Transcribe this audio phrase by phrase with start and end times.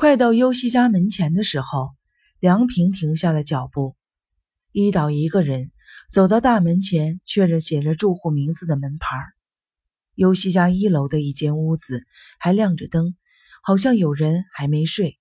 [0.00, 1.90] 快到优西家门前的时候，
[2.38, 3.96] 梁平停下了脚步。
[4.72, 5.72] 伊岛一个人
[6.08, 9.18] 走到大门前，确认写着住户名字的门牌。
[10.14, 12.06] 优西家一楼的一间屋子
[12.38, 13.14] 还亮着灯，
[13.62, 15.18] 好像有人还没睡。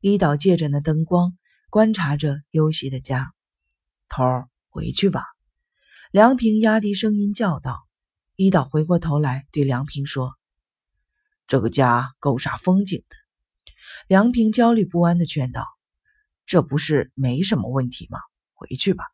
[0.00, 1.38] 伊岛借着那灯光
[1.70, 3.32] 观察着优西的家。
[4.08, 5.22] 头儿，回去吧。
[6.10, 7.86] 梁平压低声音叫道。
[8.34, 10.34] 伊岛回过头来对梁平说
[11.46, 13.16] ：“这个家够煞风景的。”
[14.08, 15.64] 梁平焦虑不安地劝道
[16.46, 18.18] ：“这不是没什么问题吗？
[18.54, 19.04] 回去吧。”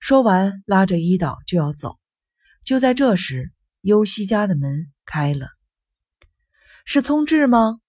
[0.00, 1.98] 说完，拉着伊岛就要走。
[2.64, 5.48] 就在这时，优西家的门开了。
[6.84, 7.80] 是聪智吗？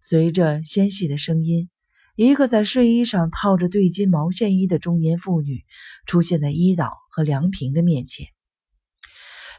[0.00, 1.70] 随着纤细的声音，
[2.16, 5.64] 一个在睡衣上套着对襟毛线衣的中年妇女
[6.06, 8.26] 出现在伊岛和梁平的面前。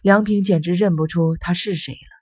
[0.02, 2.16] 梁平简直认不出她是谁了。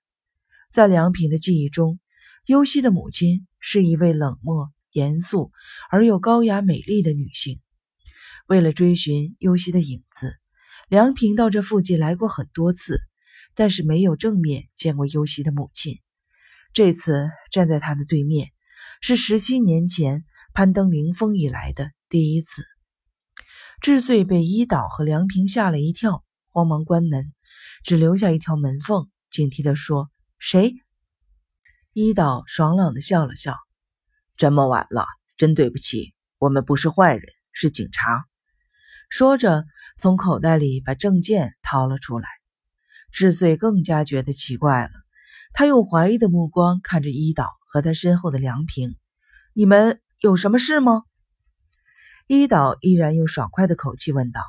[0.72, 2.00] 在梁平的记忆中，
[2.46, 5.54] 优希的母亲是一位冷漠、严肃
[5.90, 7.62] 而又高雅美丽的女性。
[8.48, 10.36] 为了追寻优希的影子，
[10.90, 13.00] 梁平到这附近来过很多次，
[13.56, 16.00] 但是没有正面见过优希的母亲。
[16.74, 18.52] 这次站在她的对面，
[19.00, 22.64] 是十七年前攀登灵峰以来的第一次。
[23.80, 27.34] 智穗被伊岛和梁平吓了一跳，慌忙关门。
[27.86, 30.76] 只留下一条门缝，警惕地说：“谁？”
[31.96, 33.56] 伊岛爽朗的笑了笑
[34.36, 35.06] ：“这么晚了，
[35.38, 38.26] 真对不起，我们不是坏人，是警察。”
[39.10, 39.64] 说着，
[39.96, 42.28] 从口袋里把证件掏了出来。
[43.12, 44.92] 智穗更加觉得奇怪了，
[45.54, 48.96] 他用怀疑的目光看着伊岛和他身后的梁平
[49.54, 51.04] ：“你们有什么事吗？”
[52.26, 54.42] 伊岛依然用爽快的口气问道。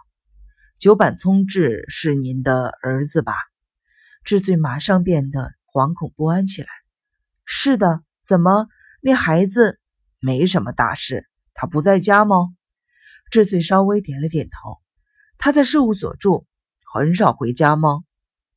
[0.79, 3.35] 九板聪智是您的儿子吧？
[4.25, 6.69] 智穗马上变得惶恐不安起来。
[7.45, 8.69] 是的，怎么？
[9.01, 9.79] 那孩子
[10.19, 12.55] 没什么大事，他不在家吗？
[13.31, 14.81] 智穗稍微点了点头。
[15.37, 16.47] 他在事务所住，
[16.93, 18.05] 很少回家吗？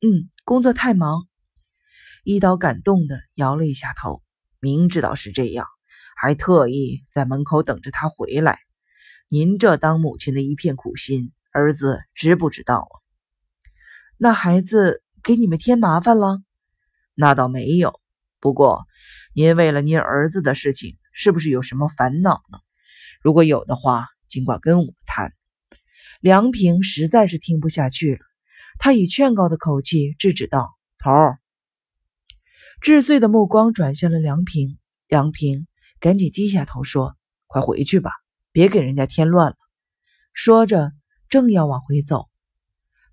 [0.00, 1.26] 嗯，工作太忙。
[2.24, 4.22] 一刀感动的摇了一下头。
[4.60, 5.66] 明知道是这样，
[6.16, 8.58] 还特意在门口等着他回来。
[9.28, 11.32] 您这当母亲的一片苦心。
[11.50, 12.94] 儿子知不知道啊？
[14.16, 16.42] 那孩子给你们添麻烦了？
[17.14, 18.00] 那倒没有。
[18.40, 18.86] 不过，
[19.34, 22.58] 您为了您儿子的事情，是不是有什么烦恼呢？
[23.20, 25.32] 如果有的话，尽管跟我谈。
[26.20, 28.20] 梁平实在是听不下去了，
[28.78, 31.38] 他以劝告的口气制止道：“头儿。”
[32.80, 35.66] 智穗的目光转向了梁平，梁平
[36.00, 37.16] 赶紧低下头说
[37.46, 38.12] ：“快回去吧，
[38.52, 39.56] 别给人家添乱了。”
[40.32, 40.92] 说着。
[41.30, 42.30] 正要往回走，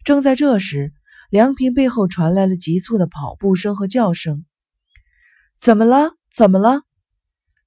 [0.05, 0.93] 正在这时，
[1.29, 4.45] 梁平背后传来了急促的跑步声和叫声。
[5.65, 6.11] 怎么了？
[6.31, 6.83] 怎么了？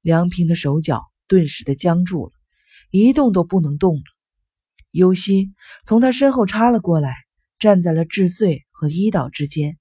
[0.02, 2.32] 梁平的手脚顿时的僵住了，
[2.92, 4.02] 一动都不能动了。
[4.92, 5.52] 尤西
[5.84, 7.12] 从他身后插了过来，
[7.58, 9.80] 站在了智穗和伊岛之间。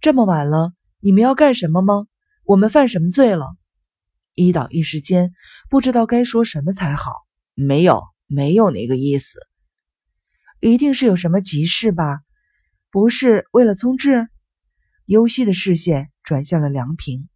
[0.00, 2.06] 这么晚了，你们要干什么吗？
[2.44, 3.46] 我们犯什么罪了？
[4.36, 5.32] 伊岛一时间
[5.68, 7.10] 不知道该说什么才好。
[7.54, 9.40] 没有，没有那个意思。
[10.60, 12.20] 一定是有什么急事吧？
[12.92, 14.28] 不是为了聪智？
[15.04, 17.28] 尤西的视线转向了梁平，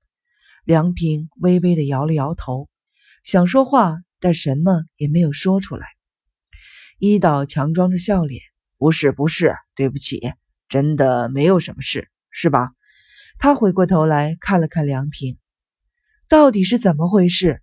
[0.65, 2.71] 梁平微微的摇了摇头，
[3.23, 5.87] 想说话，但什么也没有说出来。
[6.99, 8.41] 伊岛强装着笑脸
[8.79, 10.33] ：“不是，不是，对不起，
[10.71, 12.71] 真的没有什么事，是吧？”
[13.39, 15.37] 他回过头来看了看梁平，
[16.29, 17.61] 到底是怎么回事？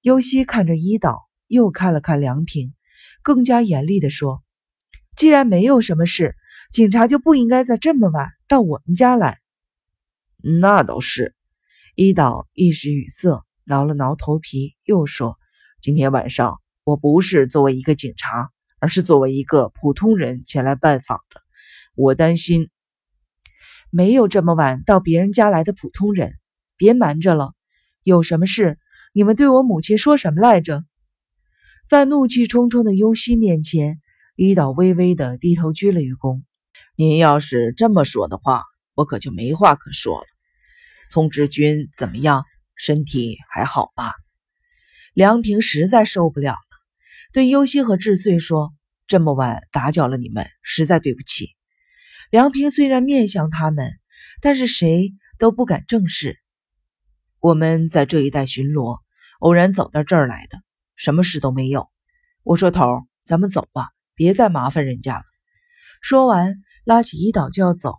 [0.00, 2.72] 尤西看着伊岛，又看了看梁平，
[3.22, 4.42] 更加严厉的说。
[5.16, 6.34] 既然没有什么事，
[6.72, 9.40] 警察就不应该在这么晚到我们家来。
[10.42, 11.34] 那倒是，
[11.94, 15.36] 伊岛一时语塞，挠了挠头皮，又说
[15.82, 21.42] ：“今天晚上我不是作为一个警察，而是作为一个普通人前来拜访的。
[21.94, 22.70] 我担心
[23.90, 26.32] 没有这么晚到别人家来的普通人。
[26.78, 27.52] 别瞒着了，
[28.02, 28.78] 有什么事？
[29.12, 30.84] 你们对我母亲说什么来着？”
[31.86, 34.00] 在怒气冲冲的优西面前。
[34.34, 36.40] 伊岛微微的低头鞠了一躬。
[36.96, 38.62] 您要是这么说的话，
[38.94, 40.26] 我可就没话可说了。
[41.12, 42.46] 聪之君怎么样？
[42.74, 44.14] 身体还好吧？
[45.12, 46.58] 梁平实在受不了了，
[47.34, 48.72] 对优希和智穗说
[49.06, 51.50] ：“这么晚打搅了你们，实在对不起。”
[52.32, 53.92] 梁平虽然面向他们，
[54.40, 56.38] 但是谁都不敢正视。
[57.40, 59.00] 我们在这一带巡逻，
[59.38, 60.62] 偶然走到这儿来的，
[60.96, 61.90] 什么事都没有。
[62.42, 65.24] 我说：“头，咱们走吧。”别再麻烦人家了。
[66.00, 67.96] 说完，拉起伊岛就要走。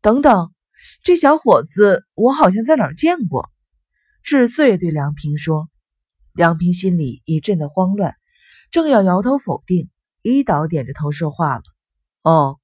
[0.00, 0.52] 等等，
[1.02, 3.50] 这小伙子我好像在哪儿见过。
[4.22, 5.68] 智穗对梁平说。
[6.34, 8.14] 梁平心里一阵的慌乱，
[8.70, 9.90] 正要摇头否定，
[10.22, 11.62] 一岛点着头说话了
[12.22, 12.60] ：“哦，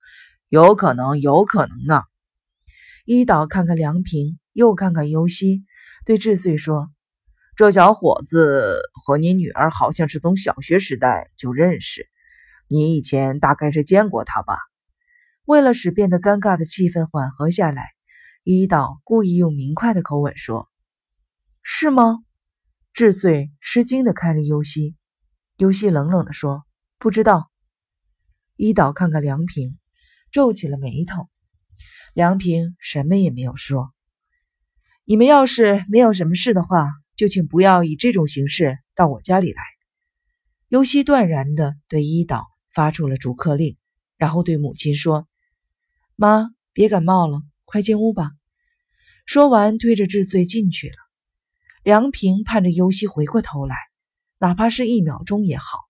[0.48, 2.02] 有可能，有可能呢。”
[3.04, 5.64] 一岛看看梁平，又看看尤西，
[6.04, 6.88] 对智穗说
[7.56, 12.06] ：“这小伙子和你女儿好像是从小学时代就认识，
[12.68, 14.56] 你以前大概是见过他吧？”
[15.46, 17.93] 为了使变得尴尬的气氛缓和下来，
[18.46, 20.68] 一岛故意用明快的口吻说
[21.64, 22.22] ：“是吗？”
[22.92, 24.96] 智穗吃惊的看着尤西，
[25.56, 26.62] 尤西冷冷的说
[27.00, 27.50] ：“不知道。”
[28.56, 29.78] 一岛看看梁平，
[30.30, 31.30] 皱起了眉头。
[32.12, 33.94] 梁平什么也没有说。
[35.06, 39.62] 你们要是没有什么事的话，就请不要以这种形式到我家里来。
[40.68, 43.78] 尤西断然的对一岛发出了逐客令，
[44.18, 45.26] 然后对母亲说
[46.14, 47.40] ：“妈，别感冒了，
[47.74, 48.30] 快进屋吧。”
[49.26, 50.94] 说完，推着智穗进去了。
[51.82, 53.74] 梁平盼着尤西回过头来，
[54.38, 55.80] 哪怕是一秒钟也好。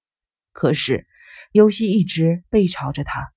[0.53, 1.07] 可是
[1.53, 3.31] 尤西一直背朝着他，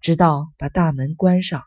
[0.00, 1.62] 直到把大门关上。